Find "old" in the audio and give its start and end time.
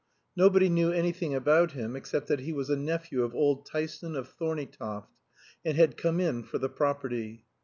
3.35-3.67